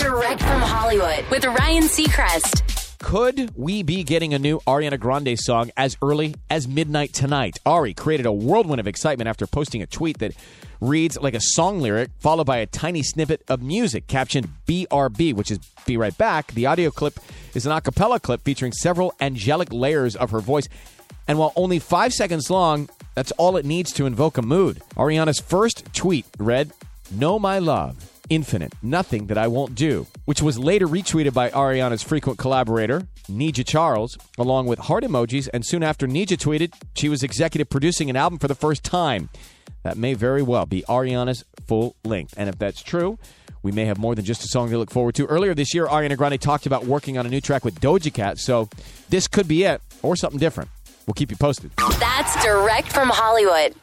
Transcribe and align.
Direct 0.00 0.40
from 0.40 0.62
Hollywood 0.62 1.26
with 1.30 1.44
Ryan 1.44 1.82
Seacrest. 1.82 2.98
Could 3.00 3.54
we 3.54 3.82
be 3.82 4.02
getting 4.02 4.32
a 4.32 4.38
new 4.38 4.58
Ariana 4.60 4.98
Grande 4.98 5.38
song 5.38 5.70
as 5.76 5.94
early 6.00 6.34
as 6.48 6.66
midnight 6.66 7.12
tonight? 7.12 7.58
Ari 7.66 7.92
created 7.92 8.24
a 8.24 8.32
whirlwind 8.32 8.80
of 8.80 8.86
excitement 8.86 9.28
after 9.28 9.46
posting 9.46 9.82
a 9.82 9.86
tweet 9.86 10.16
that 10.20 10.32
reads 10.80 11.18
like 11.18 11.34
a 11.34 11.40
song 11.40 11.82
lyric 11.82 12.08
followed 12.18 12.46
by 12.46 12.56
a 12.56 12.66
tiny 12.66 13.02
snippet 13.02 13.42
of 13.46 13.60
music 13.60 14.06
captioned 14.06 14.48
BRB, 14.66 15.34
which 15.34 15.50
is 15.50 15.58
Be 15.84 15.98
Right 15.98 16.16
Back. 16.16 16.52
The 16.52 16.64
audio 16.64 16.90
clip 16.90 17.20
is 17.52 17.66
an 17.66 17.72
a 17.72 17.82
cappella 17.82 18.20
clip 18.20 18.40
featuring 18.40 18.72
several 18.72 19.12
angelic 19.20 19.70
layers 19.70 20.16
of 20.16 20.30
her 20.30 20.40
voice. 20.40 20.66
And 21.28 21.38
while 21.38 21.52
only 21.56 21.78
five 21.78 22.14
seconds 22.14 22.48
long, 22.48 22.88
that's 23.14 23.32
all 23.32 23.58
it 23.58 23.66
needs 23.66 23.92
to 23.92 24.06
invoke 24.06 24.38
a 24.38 24.42
mood. 24.42 24.80
Ariana's 24.96 25.40
first 25.40 25.84
tweet 25.92 26.24
read, 26.38 26.72
Know 27.10 27.38
my 27.38 27.58
love 27.58 28.09
infinite, 28.30 28.72
nothing 28.82 29.26
that 29.26 29.36
I 29.36 29.48
won't 29.48 29.74
do, 29.74 30.06
which 30.24 30.40
was 30.40 30.58
later 30.58 30.86
retweeted 30.86 31.34
by 31.34 31.50
Ariana's 31.50 32.02
frequent 32.02 32.38
collaborator, 32.38 33.02
Nija 33.28 33.66
Charles, 33.66 34.16
along 34.38 34.66
with 34.66 34.78
heart 34.78 35.04
emojis. 35.04 35.48
And 35.52 35.66
soon 35.66 35.82
after 35.82 36.06
Nija 36.06 36.38
tweeted, 36.38 36.72
she 36.94 37.08
was 37.08 37.22
executive 37.22 37.68
producing 37.68 38.08
an 38.08 38.16
album 38.16 38.38
for 38.38 38.48
the 38.48 38.54
first 38.54 38.82
time. 38.82 39.28
That 39.82 39.96
may 39.96 40.14
very 40.14 40.42
well 40.42 40.66
be 40.66 40.82
Ariana's 40.88 41.44
full 41.66 41.96
length. 42.04 42.34
And 42.36 42.48
if 42.48 42.58
that's 42.58 42.82
true, 42.82 43.18
we 43.62 43.72
may 43.72 43.84
have 43.86 43.98
more 43.98 44.14
than 44.14 44.24
just 44.24 44.44
a 44.44 44.48
song 44.48 44.70
to 44.70 44.78
look 44.78 44.90
forward 44.90 45.14
to. 45.16 45.26
Earlier 45.26 45.54
this 45.54 45.74
year, 45.74 45.86
Ariana 45.86 46.16
Grande 46.16 46.40
talked 46.40 46.66
about 46.66 46.86
working 46.86 47.18
on 47.18 47.26
a 47.26 47.28
new 47.28 47.40
track 47.40 47.64
with 47.64 47.80
Doja 47.80 48.12
Cat, 48.12 48.38
so 48.38 48.68
this 49.08 49.26
could 49.26 49.48
be 49.48 49.64
it 49.64 49.82
or 50.02 50.16
something 50.16 50.38
different. 50.40 50.70
We'll 51.06 51.14
keep 51.14 51.30
you 51.30 51.36
posted. 51.36 51.70
That's 51.98 52.42
direct 52.44 52.92
from 52.92 53.08
Hollywood. 53.08 53.74